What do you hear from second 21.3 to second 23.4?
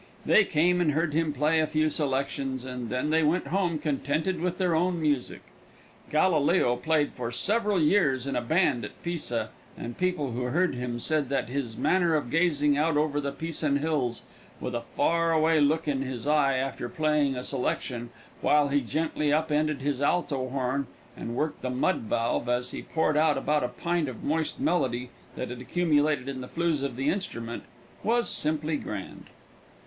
worked the mud valve as he poured out